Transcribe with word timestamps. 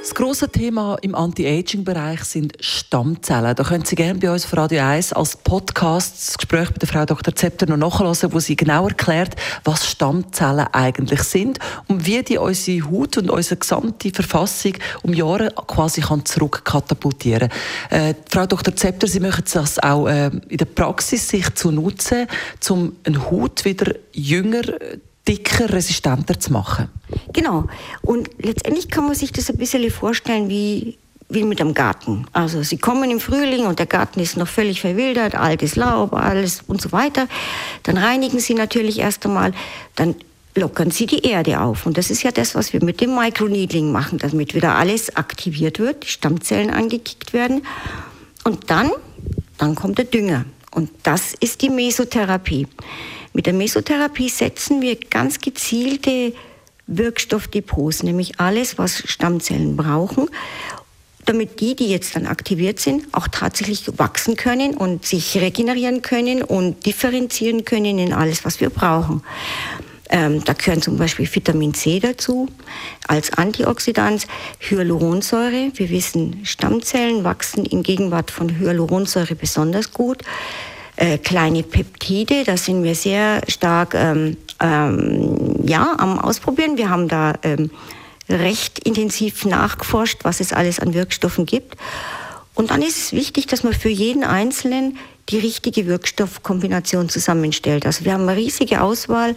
das 0.00 0.14
grosse 0.14 0.48
Thema 0.48 0.96
im 1.02 1.14
Anti-Aging-Bereich 1.14 2.24
sind 2.24 2.54
Stammzellen. 2.60 3.54
Da 3.54 3.62
können 3.62 3.84
Sie 3.84 3.96
gerne 3.96 4.18
bei 4.18 4.30
uns 4.30 4.46
auf 4.46 4.56
Radio 4.56 4.82
1 4.82 5.12
als 5.12 5.36
Podcast 5.36 6.28
das 6.28 6.38
Gespräch 6.38 6.70
mit 6.70 6.80
der 6.80 6.88
Frau 6.88 7.04
Dr. 7.04 7.34
Zepter 7.36 7.66
noch 7.66 8.00
nachhören, 8.00 8.32
wo 8.32 8.38
sie 8.38 8.56
genau 8.56 8.88
erklärt, 8.88 9.36
was 9.64 9.86
Stammzellen 9.86 10.66
eigentlich 10.72 11.22
sind 11.22 11.58
und 11.86 12.06
wie 12.06 12.22
die 12.22 12.38
unsere 12.38 12.90
Haut 12.90 13.18
und 13.18 13.28
unsere 13.28 13.56
gesamte 13.56 14.10
Verfassung 14.10 14.72
um 15.02 15.12
Jahre 15.12 15.50
quasi 15.66 16.00
kann 16.00 16.24
zurückkatapultieren 16.24 17.50
kann. 17.90 18.00
Äh, 18.00 18.14
Frau 18.28 18.46
Dr. 18.46 18.74
Zepter, 18.74 19.06
Sie 19.06 19.20
möchten 19.20 19.50
das 19.52 19.78
auch 19.78 20.08
äh, 20.08 20.30
in 20.48 20.56
der 20.56 20.64
Praxis 20.64 21.28
sich 21.28 21.54
zu 21.54 21.70
nutzen, 21.70 22.26
um 22.70 22.96
eine 23.04 23.30
Haut 23.30 23.66
wieder 23.66 23.94
jünger 24.12 24.62
dicker, 25.30 25.72
resistenter 25.72 26.38
zu 26.40 26.52
machen. 26.52 26.88
Genau. 27.32 27.66
Und 28.02 28.30
letztendlich 28.38 28.88
kann 28.88 29.04
man 29.06 29.14
sich 29.14 29.32
das 29.32 29.48
ein 29.48 29.56
bisschen 29.56 29.88
vorstellen 29.90 30.48
wie, 30.48 30.98
wie 31.28 31.44
mit 31.44 31.60
einem 31.60 31.72
Garten. 31.72 32.26
Also 32.32 32.62
sie 32.64 32.78
kommen 32.78 33.10
im 33.10 33.20
Frühling 33.20 33.66
und 33.66 33.78
der 33.78 33.86
Garten 33.86 34.18
ist 34.18 34.36
noch 34.36 34.48
völlig 34.48 34.80
verwildert, 34.80 35.36
altes 35.36 35.76
Laub, 35.76 36.12
alles 36.14 36.62
und 36.66 36.82
so 36.82 36.90
weiter. 36.90 37.28
Dann 37.84 37.96
reinigen 37.96 38.40
sie 38.40 38.54
natürlich 38.54 38.98
erst 38.98 39.24
einmal, 39.24 39.52
dann 39.94 40.16
lockern 40.56 40.90
sie 40.90 41.06
die 41.06 41.24
Erde 41.24 41.60
auf. 41.60 41.86
Und 41.86 41.96
das 41.96 42.10
ist 42.10 42.24
ja 42.24 42.32
das, 42.32 42.56
was 42.56 42.72
wir 42.72 42.82
mit 42.82 43.00
dem 43.00 43.14
Microneedling 43.14 43.92
machen, 43.92 44.18
damit 44.18 44.54
wieder 44.54 44.74
alles 44.74 45.16
aktiviert 45.16 45.78
wird, 45.78 46.02
die 46.02 46.08
Stammzellen 46.08 46.70
angekickt 46.70 47.32
werden. 47.32 47.62
Und 48.42 48.68
dann, 48.68 48.90
dann 49.58 49.76
kommt 49.76 49.98
der 49.98 50.06
Dünger. 50.06 50.44
Und 50.72 50.90
das 51.04 51.34
ist 51.34 51.62
die 51.62 51.70
Mesotherapie. 51.70 52.66
Mit 53.32 53.46
der 53.46 53.52
Mesotherapie 53.52 54.28
setzen 54.28 54.80
wir 54.80 54.96
ganz 54.96 55.40
gezielte 55.40 56.32
Wirkstoffdepots, 56.86 58.02
nämlich 58.02 58.40
alles, 58.40 58.76
was 58.76 59.08
Stammzellen 59.08 59.76
brauchen, 59.76 60.28
damit 61.24 61.60
die, 61.60 61.76
die 61.76 61.88
jetzt 61.88 62.16
dann 62.16 62.26
aktiviert 62.26 62.80
sind, 62.80 63.06
auch 63.12 63.28
tatsächlich 63.28 63.86
wachsen 63.98 64.36
können 64.36 64.76
und 64.76 65.06
sich 65.06 65.36
regenerieren 65.36 66.02
können 66.02 66.42
und 66.42 66.84
differenzieren 66.86 67.64
können 67.64 67.98
in 67.98 68.12
alles, 68.12 68.44
was 68.44 68.60
wir 68.60 68.70
brauchen. 68.70 69.22
Ähm, 70.12 70.42
da 70.42 70.54
gehören 70.54 70.82
zum 70.82 70.96
Beispiel 70.96 71.32
Vitamin 71.32 71.72
C 71.72 72.00
dazu 72.00 72.48
als 73.06 73.32
Antioxidant, 73.32 74.26
Hyaluronsäure. 74.58 75.70
Wir 75.74 75.90
wissen, 75.90 76.44
Stammzellen 76.44 77.22
wachsen 77.22 77.64
in 77.64 77.84
Gegenwart 77.84 78.32
von 78.32 78.58
Hyaluronsäure 78.58 79.36
besonders 79.36 79.92
gut 79.92 80.24
äh, 81.00 81.18
kleine 81.18 81.62
Peptide. 81.62 82.44
Da 82.44 82.56
sind 82.56 82.84
wir 82.84 82.94
sehr 82.94 83.40
stark 83.48 83.94
ähm, 83.94 84.36
ähm, 84.60 85.56
ja, 85.64 85.96
am 85.98 86.18
Ausprobieren. 86.18 86.76
Wir 86.76 86.90
haben 86.90 87.08
da 87.08 87.34
ähm, 87.42 87.70
recht 88.28 88.78
intensiv 88.80 89.44
nachgeforscht, 89.46 90.20
was 90.24 90.40
es 90.40 90.52
alles 90.52 90.78
an 90.78 90.94
Wirkstoffen 90.94 91.46
gibt. 91.46 91.76
Und 92.54 92.70
dann 92.70 92.82
ist 92.82 92.98
es 92.98 93.12
wichtig, 93.12 93.46
dass 93.46 93.64
man 93.64 93.72
für 93.72 93.88
jeden 93.88 94.24
Einzelnen 94.24 94.98
die 95.30 95.38
richtige 95.38 95.86
Wirkstoffkombination 95.86 97.08
zusammenstellt. 97.08 97.86
Also 97.86 98.04
wir 98.04 98.12
haben 98.12 98.28
eine 98.28 98.36
riesige 98.36 98.82
Auswahl 98.82 99.36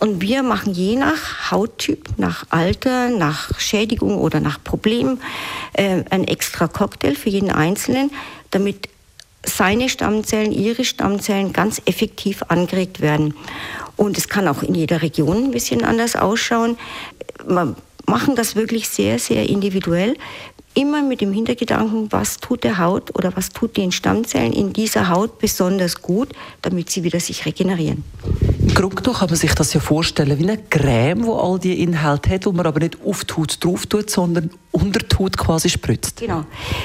und 0.00 0.22
wir 0.22 0.42
machen 0.42 0.72
je 0.72 0.96
nach 0.96 1.50
Hauttyp, 1.50 2.08
nach 2.16 2.46
Alter, 2.48 3.10
nach 3.10 3.58
Schädigung 3.60 4.16
oder 4.16 4.40
nach 4.40 4.62
Problem 4.64 5.18
äh, 5.74 6.04
ein 6.08 6.24
extra 6.24 6.68
Cocktail 6.68 7.14
für 7.14 7.28
jeden 7.28 7.50
Einzelnen, 7.50 8.10
damit 8.50 8.88
seine 9.44 9.88
Stammzellen, 9.88 10.52
ihre 10.52 10.84
Stammzellen 10.84 11.52
ganz 11.52 11.80
effektiv 11.84 12.42
angeregt 12.48 13.00
werden. 13.00 13.34
Und 13.96 14.18
es 14.18 14.28
kann 14.28 14.48
auch 14.48 14.62
in 14.62 14.74
jeder 14.74 15.02
Region 15.02 15.44
ein 15.44 15.50
bisschen 15.50 15.84
anders 15.84 16.16
ausschauen. 16.16 16.76
Wir 17.46 17.74
machen 18.06 18.36
das 18.36 18.56
wirklich 18.56 18.88
sehr, 18.88 19.18
sehr 19.18 19.48
individuell. 19.48 20.16
Immer 20.74 21.02
mit 21.02 21.20
dem 21.20 21.32
Hintergedanken, 21.32 22.12
was 22.12 22.38
tut 22.38 22.62
der 22.62 22.78
Haut 22.78 23.16
oder 23.16 23.36
was 23.36 23.48
tut 23.48 23.76
den 23.76 23.90
Stammzellen 23.90 24.52
in 24.52 24.72
dieser 24.72 25.08
Haut 25.08 25.38
besonders 25.38 26.02
gut, 26.02 26.28
damit 26.62 26.90
sie 26.90 27.02
wieder 27.02 27.18
sich 27.18 27.46
regenerieren. 27.46 28.04
Im 28.68 28.74
Grunde 28.74 29.00
kann 29.00 29.30
man 29.30 29.34
sich 29.34 29.54
das 29.54 29.72
ja 29.72 29.80
vorstellen 29.80 30.38
wie 30.38 30.42
eine 30.42 30.58
Creme, 30.58 31.24
wo 31.24 31.36
all 31.36 31.58
die 31.58 31.82
Inhalte 31.82 32.28
hat, 32.28 32.44
wo 32.44 32.52
man 32.52 32.66
aber 32.66 32.80
nicht 32.80 32.98
auf 33.02 33.24
die 33.24 33.32
Haut 33.32 33.64
drauf 33.64 33.86
tut, 33.86 34.10
sondern 34.10 34.50
unter 34.72 35.00
die 35.00 35.16
Haut 35.16 35.38
quasi 35.38 35.70
spritzt. 35.70 36.20
Genau. 36.20 36.44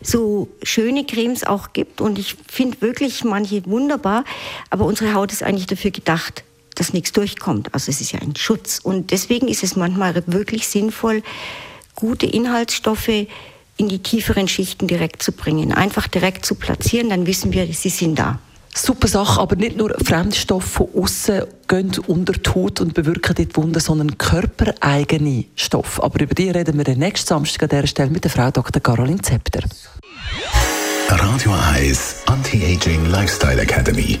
So 0.00 0.46
schöne 0.62 1.04
Cremes 1.04 1.42
auch 1.42 1.72
gibt 1.72 2.00
und 2.00 2.16
ich 2.20 2.36
finde 2.46 2.80
wirklich 2.80 3.24
manche 3.24 3.66
wunderbar, 3.66 4.24
aber 4.70 4.84
unsere 4.84 5.14
Haut 5.14 5.32
ist 5.32 5.42
eigentlich 5.42 5.66
dafür 5.66 5.90
gedacht, 5.90 6.44
dass 6.76 6.92
nichts 6.92 7.10
durchkommt. 7.10 7.74
Also 7.74 7.90
es 7.90 8.00
ist 8.00 8.12
ja 8.12 8.20
ein 8.20 8.36
Schutz 8.36 8.78
und 8.80 9.10
deswegen 9.10 9.48
ist 9.48 9.64
es 9.64 9.74
manchmal 9.74 10.22
wirklich 10.28 10.68
sinnvoll, 10.68 11.24
gute 11.96 12.26
Inhaltsstoffe 12.26 13.26
in 13.76 13.88
die 13.88 13.98
tieferen 13.98 14.46
Schichten 14.46 14.86
direkt 14.86 15.24
zu 15.24 15.32
bringen, 15.32 15.72
einfach 15.72 16.06
direkt 16.06 16.46
zu 16.46 16.54
platzieren, 16.54 17.08
dann 17.08 17.26
wissen 17.26 17.52
wir, 17.52 17.66
sie 17.66 17.88
sind 17.88 18.16
da. 18.16 18.38
Super 18.76 19.06
Sache, 19.06 19.40
aber 19.40 19.54
nicht 19.54 19.76
nur 19.76 19.94
Fremdstoffe 20.04 20.64
von 20.64 20.88
außen 20.96 21.42
gehen 21.74 21.92
unter 22.06 22.32
die 22.32 22.50
Haut 22.50 22.80
und 22.80 22.94
bewirken 22.94 23.34
dort 23.34 23.56
Wunden, 23.56 23.80
sondern 23.80 24.16
körpereigene 24.16 25.46
Stoffe. 25.56 26.02
Aber 26.02 26.20
über 26.20 26.34
die 26.34 26.50
reden 26.50 26.76
wir 26.76 26.84
nächsten 26.98 27.26
Samstag 27.26 27.64
an 27.64 27.68
dieser 27.70 27.86
Stelle 27.86 28.10
mit 28.10 28.24
der 28.24 28.30
Frau 28.30 28.50
Dr. 28.50 28.80
Caroline 28.80 29.20
Zepter. 29.20 29.60
Radio 31.08 31.52
1 31.74 32.22
Anti-Aging 32.26 33.06
Lifestyle 33.06 33.60
Academy. 33.60 34.20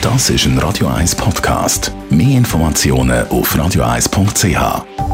Das 0.00 0.28
ist 0.30 0.44
ein 0.44 0.58
Radio 0.58 0.88
1 0.88 1.14
Podcast. 1.14 1.92
Mehr 2.10 2.36
Informationen 2.36 3.26
auf 3.28 3.54
radio1.ch. 3.54 5.13